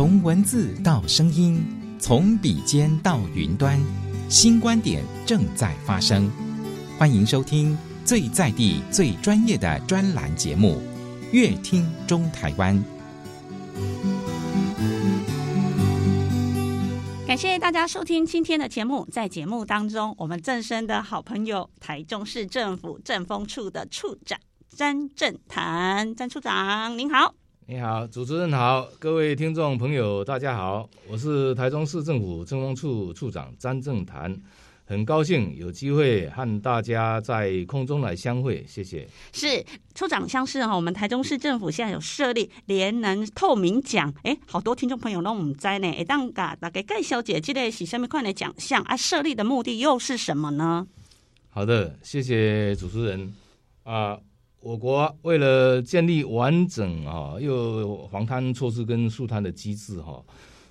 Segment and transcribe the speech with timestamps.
[0.00, 1.62] 从文字到声音，
[1.98, 3.78] 从笔尖到云端，
[4.30, 6.32] 新观点正在发生。
[6.98, 10.80] 欢迎收听最在地、最专业的专栏节目
[11.32, 12.74] 《乐听中台湾》。
[17.26, 19.06] 感谢大家收听今天的节目。
[19.12, 24.40] 在节目当中，我们正身的好朋友台中市政府政风处的处长
[24.74, 27.34] 詹政谈，詹处长您好。
[27.70, 34.36] 你好，主持人好，各位听众朋友大家好，我是台中市政府政风处处长詹正谈。
[34.86, 39.06] 很高兴有机会和大家在空中来相会，谢谢。
[39.32, 39.64] 是
[39.94, 48.96] 处长，像是哈，我们台中市政府现在有设立联能透明奖，哎，好多听众朋友都唔知呢，哎，当噶大概介绍一下这个是什么款的奖项啊？
[48.96, 50.88] 设立的目的又是什么呢？
[51.50, 53.32] 好的，谢谢主持人
[53.84, 54.18] 啊。
[54.60, 60.22] 我国为了建立完整啊又防贪措施跟肃贪的机制哈，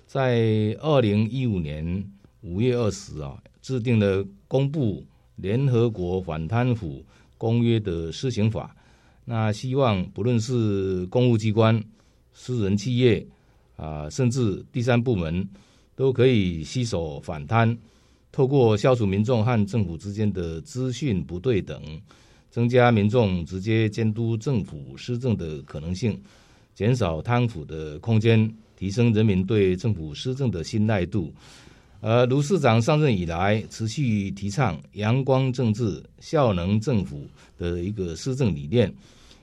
[0.06, 2.04] 在二零一五年
[2.40, 3.40] 五月二十啊。
[3.62, 5.04] 制定了公布
[5.36, 7.04] 联合国反贪腐
[7.36, 8.74] 公约的施行法，
[9.26, 11.78] 那希望不论是公务机关、
[12.32, 13.24] 私人企业
[13.76, 15.46] 啊，甚至第三部门，
[15.94, 17.76] 都可以携手反贪，
[18.32, 21.78] 透过消除民众和政府之间的资讯不对等，
[22.50, 26.20] 增加民众直接监督政府施政的可能性，
[26.74, 31.32] 减少贪腐的空间，提升人民对政府施政的信赖度。
[32.00, 37.28] 而，卢市长上任以来，持续提倡阳光政治、效能政府
[37.58, 38.92] 的一个施政理念，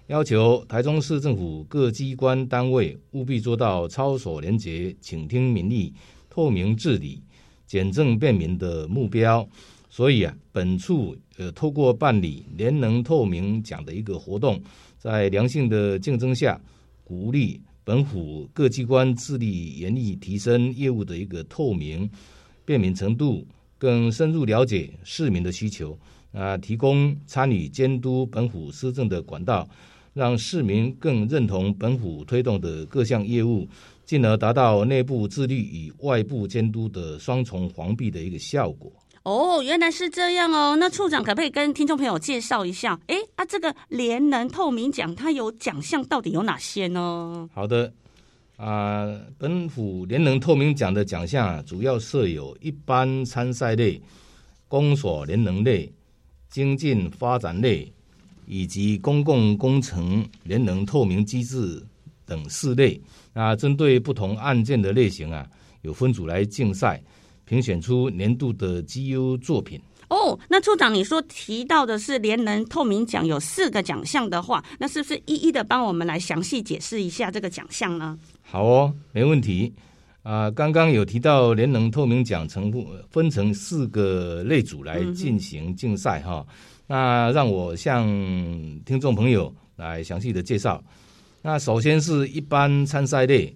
[0.08, 5.94] 要求台中市政府各机关单位务必做到操守廉洁、倾听民意、
[6.30, 7.22] 透明治理、
[7.68, 9.48] 简政便民的目标。
[9.90, 14.62] 所以啊，本处呃，透过办理联能透明奖的一个活动，
[14.98, 16.60] 在良性的竞争下，
[17.04, 22.10] 鼓励本府各机关致力严厉提升业务的一个透明。
[22.66, 25.98] 便民程度，更深入了解市民的需求，
[26.34, 29.66] 啊，提供参与监督本府施政的管道，
[30.14, 33.66] 让市民更认同本府推动的各项业务，
[34.04, 38.92] 进而达到内部自律与外部监督的双重防弊的一个效果。
[39.28, 40.78] 哦，原来是这样哦。
[40.80, 42.98] 那处长可不可以跟听众朋友介绍一下？
[43.08, 47.50] 哎，啊，这个联能透明奖它有奖项到底有哪些呢？
[47.54, 47.92] 好的。
[48.56, 49.06] 啊，
[49.38, 54.02] 本府联能透明奖的奖项主要设有一般参赛类、
[54.70, 55.92] 公所联能类、
[56.50, 57.92] 精进发展类
[58.46, 61.86] 以及公共工程联能透明机制
[62.26, 63.00] 等四类。
[63.34, 65.46] 那针对不同案件的类型啊，
[65.82, 67.04] 有分组来竞赛，
[67.48, 69.82] 评选出年度的绩优作品。
[70.10, 78.18] 哦，那处长，你说提到的是联能透明奖有四个奖项的话，那是不是一一的帮我们来详细解释一下这个奖项呢？
[78.42, 79.74] 好哦，没问题。
[80.24, 82.72] 啊、呃，刚刚有提到联能透明奖成
[83.10, 86.56] 分成四个类组来进行竞赛哈、嗯，
[86.88, 88.06] 那让我向
[88.86, 90.84] 听众朋友来详细的介绍。
[91.42, 93.54] 那首先是一般参赛类，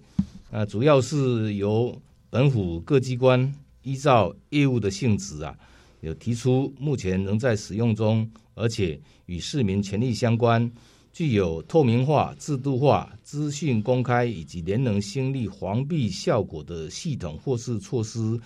[0.50, 1.94] 啊、呃，主要是由
[2.30, 5.56] 本府各机关依照业务的性质啊，
[6.00, 10.70] 有提出目前仍在使用中，而且与市民权利相关。
[11.12, 18.40] 具有透明化、制度化、资讯公开以及联能兴利防弊效果的系统或是措施，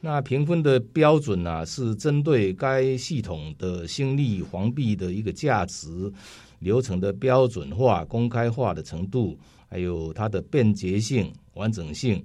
[0.00, 6.12] 那评分的标准呢、啊，是针对该系统的兴利防弊的一个价值、
[6.58, 12.20] 流程的标准化、公开化的程度，还有它的便捷性、完整性、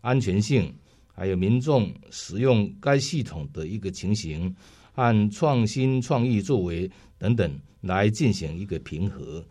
[0.00, 0.74] 安全性，
[1.16, 4.54] 还有民众使用该系统的一个情形
[4.94, 6.88] 按创新创意作为
[7.18, 7.50] 等等。
[7.82, 9.44] 来进行一个评核，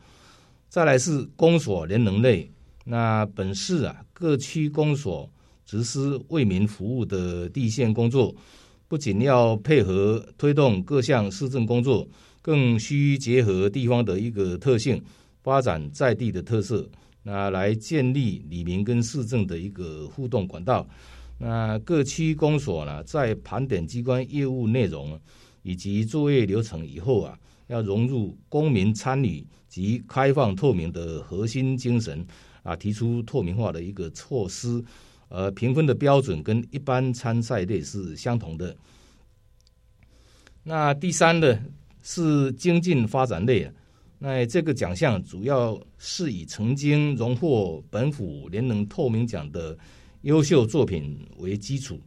[0.68, 2.52] 再来是公所联能类。
[2.84, 5.30] 那本市啊，各区公所
[5.66, 8.36] 实施为民服务的地线工作，
[8.90, 12.06] 不仅要配合推动各项市政工作，
[12.42, 15.02] 更需结合地方的一个特性，
[15.42, 16.90] 发展在地的特色，
[17.24, 20.86] 那来建立里民跟市政的一个互动管道。
[21.38, 25.20] 那各区公所呢，在盘点机关业务内容
[25.64, 27.38] 以及作业流程以后啊。
[27.68, 32.24] 要融入公民参与及开放透明的核心精神
[32.62, 34.80] 啊，提出透明化的一个措施，
[35.30, 38.78] 呃，评分的标准跟一般参赛类是相同的。
[40.62, 41.60] 那第三呢
[42.04, 43.68] 是精进发展类，
[44.20, 49.76] 那这个奖项主要是以曾经荣获本府联能透明奖的
[50.26, 52.00] 优秀作品为基础，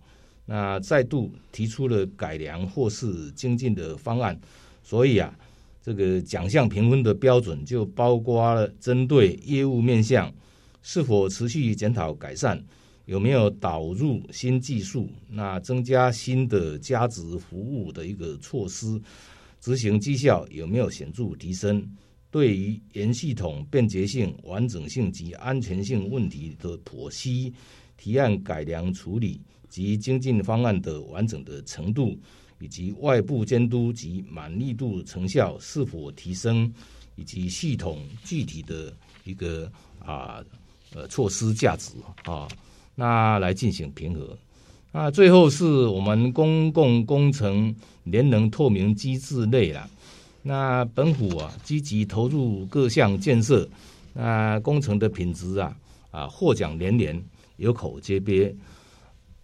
[0.46, 4.38] 那再度提出了改良或是精进的方案，
[4.84, 5.36] 所以啊。
[5.80, 10.30] 这个奖项评分的标准就包括了针对业务面向
[10.82, 12.62] 是否持续检讨改善，
[13.06, 19.00] 有没有导入新技术，那增加新的价值服务的一个措施，
[19.62, 21.88] 执行绩效有没有显著提升？
[22.30, 27.54] 对于原系统便捷性、完整性及安全性问题的剖析、
[27.98, 32.16] 提案改良处理及精进方案的完整的程度，
[32.60, 36.72] 以及外部监督及满意度成效是否提升，
[37.16, 38.90] 以及系统具体的
[39.24, 40.42] 一个啊
[40.94, 41.92] 呃措施价值
[42.24, 42.48] 啊，
[42.94, 44.38] 那来进行评核。
[44.90, 47.74] 那最后是我们公共工程
[48.04, 49.90] 联能透明机制类了。
[50.40, 53.68] 那本府啊，积极投入各项建设，
[54.14, 55.76] 那工程的品质啊
[56.10, 57.22] 啊获奖连连，
[57.58, 58.56] 有口皆碑。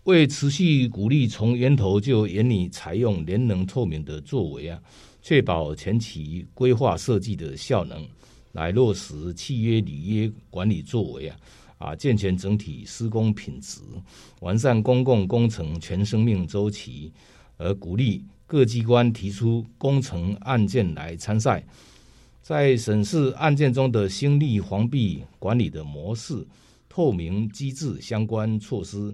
[0.04, 4.80] 为持续鼓励从源头就严拟采用联能透明的作为啊，
[5.22, 8.06] 确保前期规划设计的效能，
[8.52, 11.36] 来落实契约履约管理作为啊
[11.78, 13.80] 啊健全整体施工品质，
[14.40, 17.12] 完善公共工程全生命周期，
[17.56, 18.24] 而鼓励。
[18.46, 21.64] 各机关提出工程案件来参赛，
[22.42, 26.46] 在审视案件中的兴利防弊管理的模式、
[26.94, 29.12] 透明机制相关措施、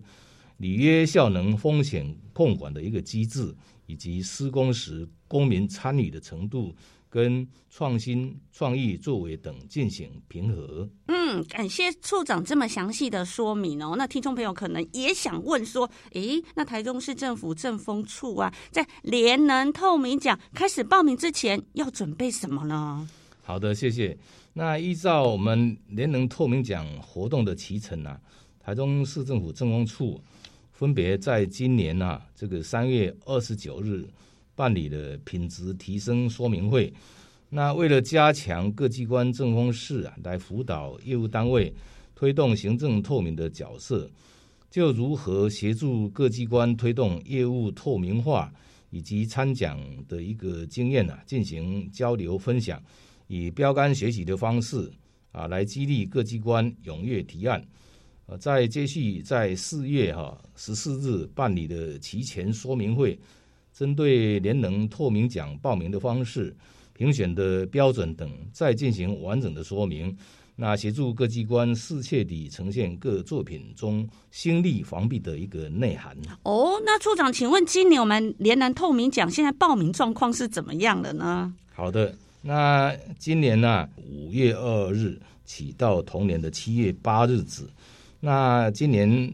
[0.58, 3.54] 履约效能风险控管的一个机制，
[3.86, 6.76] 以及施工时公民参与的程度。
[7.12, 10.88] 跟创新创意作为等进行评核。
[11.08, 13.96] 嗯，感谢处长这么详细的说明哦。
[13.98, 23.08] 那听众朋友可能也想问说，诶，那台中市政府政风处啊，在联能透明奖开始报名之前，要准备什么呢？
[23.42, 24.16] 好的，谢谢。
[24.60, 28.20] 那依照我们联能透明奖活动的期程啊，
[28.58, 30.20] 台中市政府政风处
[30.70, 34.06] 分别在今年啊，这个三月二十九日。
[34.54, 36.92] 办理了品质提升说明会，
[37.48, 41.72] 那为了加强各机关政风室啊，来辅导业务单位
[42.14, 44.10] 推动行政透明的角色，
[44.70, 48.52] 就如何协助各机关推动业务透明化
[48.90, 52.82] 以及参奖的一个经验啊，进行交流分享，
[53.30, 54.90] 以标杆学习的方式
[55.30, 57.64] 啊，来激励各机关踊跃提案。
[58.26, 63.16] 呃，在接续在四月哈十四日办理的提前说明会。
[63.72, 66.54] 针对联能透明奖报名的方式、
[66.92, 70.14] 评选的标准等，再进行完整的说明。
[70.56, 76.14] 那协助各机关适切地呈现各作品中兴利防弊的一个内涵。
[76.42, 81.54] 哦，那处长，请问今年我们联能透明奖现在报名状况是怎么样的呢？
[81.72, 87.64] 好的，那今年呢，五月二日起到同年的七月八日止。
[88.20, 89.32] 那今年。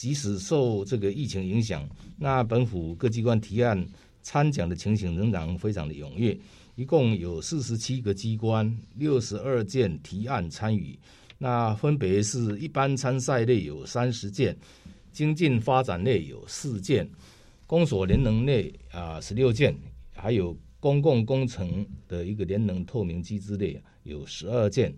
[0.00, 3.86] 即使受这个疫情影响，那本府各机关提案
[4.22, 6.34] 参奖的情形仍然非常的踊跃，
[6.74, 10.98] 一共有四十七个机关，六十二件提案参与，
[11.36, 14.56] 那分别是一般参赛类有三十件，
[15.12, 17.06] 精进发展类有四件，
[17.66, 19.76] 公所联能类啊十六件，
[20.14, 24.92] 还有公共工程的一个联能透明机制类有十二件，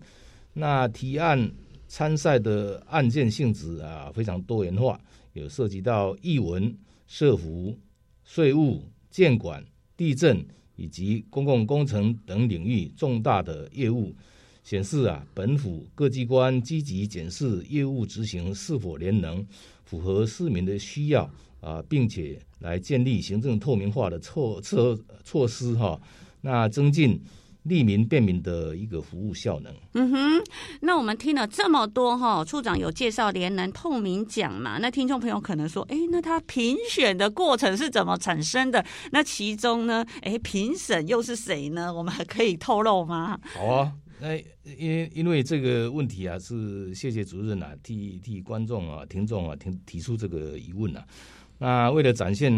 [0.53, 1.51] 那提案。
[1.85, 4.99] 参赛的案件性质啊非常多元化，
[5.33, 6.75] 有涉及到艺文、
[7.05, 7.77] 社福、
[8.23, 8.81] 税务、
[9.11, 9.63] 建管、
[9.95, 10.43] 地震
[10.75, 14.11] 以及公共工程等领域重大的业务，
[14.63, 19.45] 显示啊本府各机关积极检视业务执行是否联能，
[19.85, 21.29] 符合市民的需要
[21.61, 26.01] 啊，并且来建立行政透明化的措措措施哈，
[26.41, 27.21] 那增进。
[27.63, 29.73] 利民便民的一个服务效能。
[29.93, 30.43] 嗯哼，
[30.81, 34.79] 那我们听了这么多哈，处长有介绍联能透明奖嘛？
[34.79, 38.85] 那听众朋友可能说，哎，那他评选的过程是怎么产生的？
[39.13, 41.93] 那其中呢，哎，评审又是谁呢？
[41.93, 43.39] 我们还可以透露吗？
[43.55, 44.35] 好啊，那
[44.77, 51.05] 因因为这个问题啊，是谢谢主任啊，替替观众啊、听众啊提提出这个疑问啊。
[51.63, 52.51] 那为了展现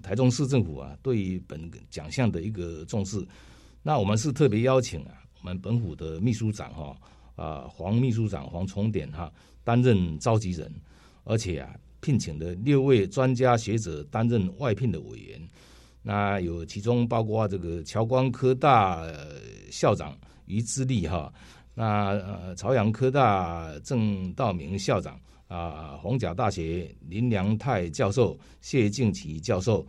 [0.00, 3.26] 台中市政府啊对于本奖项的一个重视。
[3.82, 6.96] 那我们是特别邀请啊，我们本府的秘书长哈
[7.34, 9.28] 啊黄秘书长黄崇典哈
[9.64, 10.72] 担任召集人，
[11.24, 15.48] 而且啊聘请了六位专家学者担任外聘的委员。
[16.00, 19.04] 那有其中包括这个侨光科大
[19.68, 21.32] 校长于之立哈，
[21.74, 29.86] 那呃朝阳科大郑道明校长啊，逢甲大学林良泰教授、谢静琪教授，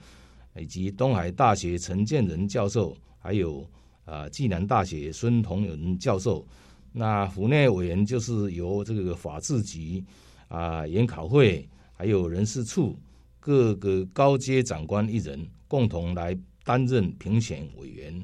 [0.59, 3.67] 以及东海大学陈建仁教授，还有。
[4.05, 6.45] 啊，暨南大学孙同仁教授，
[6.91, 10.03] 那府内委员就是由这个法制局
[10.47, 12.95] 啊、研考会还有人事处
[13.39, 18.23] 各个高阶长官一人共同来担任评选委员。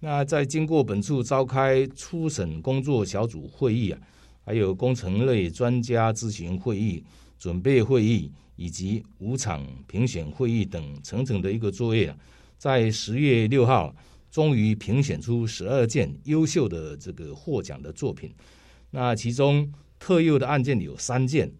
[0.00, 4.00] 那在经过本处召开初审工作小组会议啊，
[4.44, 7.02] 还有工程类专家咨询会议，
[7.38, 12.14] 准备会议以及五场评选会议等层层的一个作业，
[12.58, 13.94] 在十月六号，
[14.30, 18.32] 终于评选出十二件优秀的这个获奖的作品。
[18.90, 21.50] 那其中特优的案件有三件，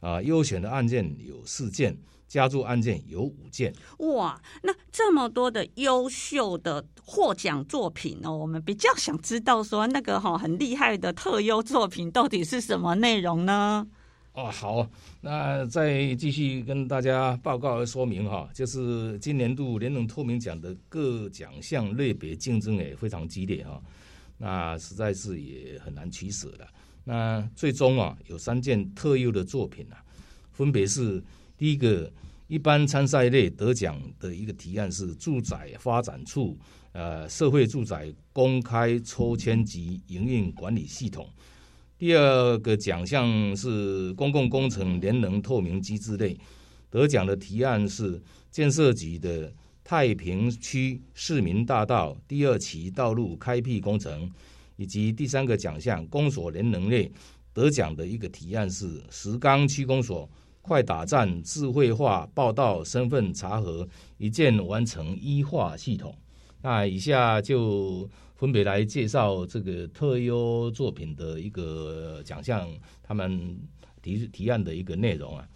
[0.00, 3.72] 啊，优选的案件有四件，加注案件有五件。
[3.98, 13.86] 哇，那这么多的优秀的获奖作品哦，我们比较想知道说那个哈很厉害的特优作品到底是什么内容呢？
[14.32, 14.88] 哦，好，
[15.20, 23.82] 那再继续跟大家报告和说明哈，就是今年度联能透明奖的各奖项类别竞争也非常激烈哈，
[24.42, 26.66] 那实在是也很难取舍的。
[27.04, 30.02] 那最终啊，有三件特优的作品啊，
[30.50, 31.22] 分别是
[31.58, 32.10] 第一个，
[32.46, 36.58] 一般参赛类得奖的一个提案是住宅发展处
[36.92, 41.28] 呃社会住宅公开抽签及营运管理系统。
[41.98, 46.38] 第二个奖项是公共工程联能透明机制类，
[46.88, 48.18] 得奖的提案是
[48.50, 54.30] 建设局的太平区市民大道第二期道路开辟工程，
[54.76, 57.10] 以及第三个奖项公所联能类，
[57.52, 60.28] 得奖的一个提案是石冈区公所
[60.62, 66.16] 快打站智慧化报到身份查核一键完成一化系统。
[66.62, 68.08] 那以下就。
[68.40, 72.66] 分别来介绍这个特优作品的一个奖项，
[73.02, 73.54] 他们
[74.00, 75.46] 提提案的一个内容啊。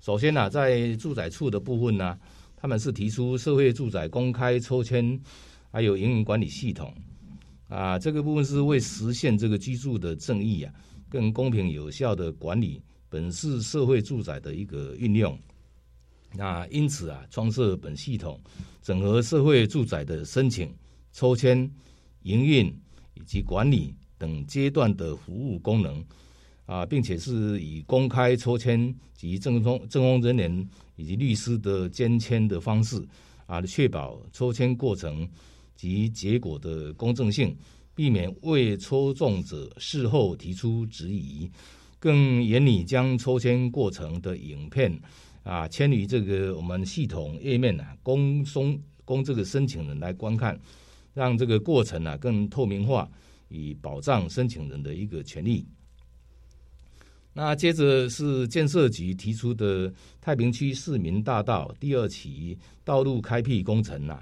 [0.00, 2.16] 首先呢、啊，在住宅处的部分呢、
[2.60, 5.18] 他们是提出社会住宅公开抽签，
[5.70, 6.94] 还有营运管理系统
[7.68, 7.98] 啊。
[7.98, 10.74] 这个部分是为实现这个居住的正义啊，
[11.08, 15.38] 更公平有效的管理本市社会住宅的一个运用。
[16.34, 18.40] 那因此啊，创设本系统，
[18.82, 20.72] 整合社会住宅的申请、
[21.12, 21.70] 抽签。
[22.24, 22.66] 营运
[23.14, 26.04] 以及管理等阶段的服务功能
[26.70, 33.04] 啊，并且是以公开抽签及政风政风人员以及律师的监签的方式
[33.46, 35.28] 啊，确保抽签过程
[35.74, 37.56] 及结果的公正性，
[37.92, 41.50] 避免未抽中者事后提出质疑，
[41.98, 44.96] 更严厉将抽签过程的影片
[45.42, 50.56] 啊迁于这个我们系统页面啊，供送供这个申请人来观看。
[51.12, 53.10] 让这个过程啊更透明化，
[53.48, 55.66] 以保障申请人的一个权利。
[57.32, 64.20] 那接着是建设局提出的太平区市民大道第二期道路开辟工程呐，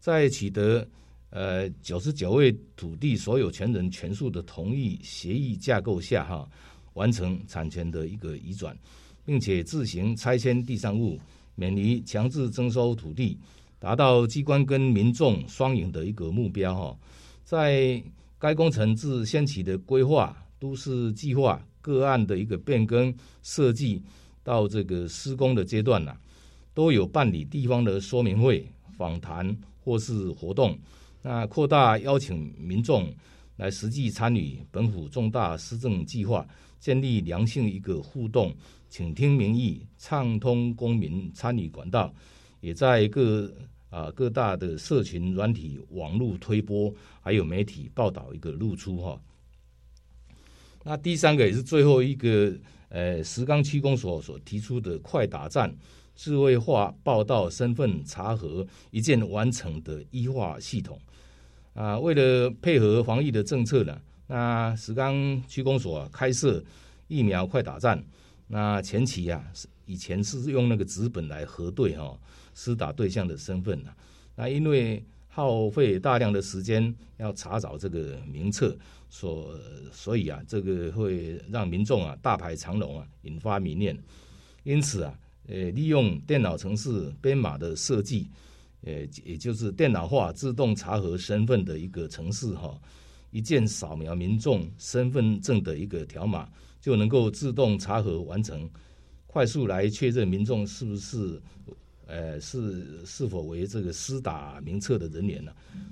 [0.00, 0.86] 在取得
[1.30, 6.48] 呃九十九位土地所有权人全数的同意协议架构下哈，
[6.94, 8.76] 完成产权的一个移转，
[9.24, 11.20] 并且自行拆迁地上物，
[11.54, 13.38] 免于强制征收土地。
[13.78, 16.98] 达到机关跟民众双赢的一个目标哈，
[17.44, 18.02] 在
[18.38, 24.02] 该工程自先期的规划、都市计划、个案的一个变更设计，
[24.42, 26.16] 到这个施工的阶段呐，
[26.74, 28.66] 都有办理地方的说明会、
[28.96, 30.76] 访谈或是活动，
[31.22, 33.14] 那扩大邀请民众
[33.56, 36.44] 来实际参与本府重大施政计划，
[36.80, 38.52] 建立良性一个互动，
[38.88, 42.12] 倾听民意，畅通公民参与管道，
[42.60, 43.48] 也在各。
[43.88, 49.18] 啊，各大的社群软体、网络推播，还有媒体报道一个露出哈。
[50.88, 52.54] 那第三个也是最后一个，
[52.90, 55.76] 呃，石冈区公所所提出的快打站
[56.14, 60.96] 智慧化报到身份查核一键完成的 e 化系统。
[61.74, 66.62] 啊，为了配合防疫的政策呢，那石冈区公所啊开设
[67.08, 68.00] 疫苗快打站。
[68.46, 69.44] 那前期啊，
[69.86, 72.16] 以前是用那个纸本来核对哈。
[72.54, 73.78] 施打对象的身份，
[74.34, 78.74] 那因为耗费大量的时间要查找这个名册，
[79.18, 79.58] 所
[79.90, 83.96] 所以啊，这个会让民众啊大排长龙啊，引发迷恋。
[84.62, 88.28] 因此啊，呃，利用电脑程式编码的设计，
[88.82, 88.92] 呃，
[89.24, 92.78] 也就是电脑化自动查核身份的一个程式哈，
[93.30, 96.46] 一键扫描民众身份证的一个条码，
[96.78, 98.68] 就能够自动查核完成，
[99.26, 101.40] 快速来确认民众是不是。
[102.08, 105.50] 呃，是是否为这个施打名册的人员呢、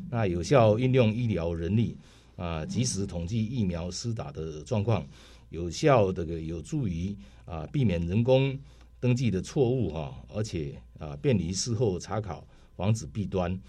[0.08, 1.96] 那有效运用医疗人力
[2.36, 5.06] 啊，及时统计疫苗施打的状况，
[5.50, 8.58] 有效这个有助于啊避免人工
[8.98, 13.60] 登记的错误哈，而且啊便于事后查考，防止弊端。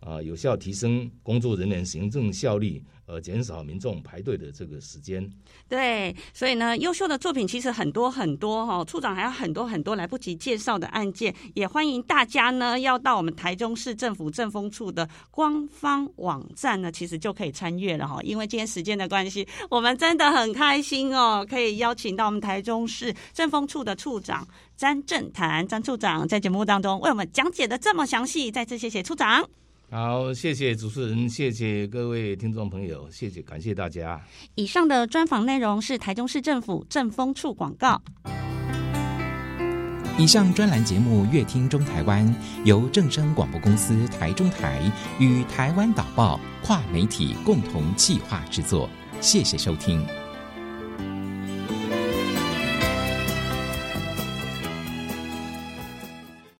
[0.00, 2.82] 啊，有效提升工作人员行政效率。
[3.06, 5.30] 呃，减少民众排队的这个时间。
[5.68, 18.18] 对，所以呢，优秀的作品其实很多很多哈、哦，处长还有很多很多来不及介绍的案件，也欢迎大家呢要到我们台中市政府政风处的官方网站呢，其实就可以参阅了哈。
[18.22, 24.48] 因为今天时间的关系，我们真的很开心哦，可以邀请到我们台中市政风处的处长
[24.78, 29.46] 詹政坛詹处长在节目当中为我们讲解的这么详细，再次谢谢处长。
[29.94, 34.20] 好，谢谢主持人，谢谢各位听众朋友，谢谢，感谢大家。
[34.56, 38.02] 以上的专访内容是台中市政府政风处广告。
[40.18, 42.26] 以上专栏节目《乐听中台湾》
[42.64, 44.82] 由正声广播公司台中台
[45.20, 50.04] 与台湾导报跨媒体共同企划制作，谢谢收听。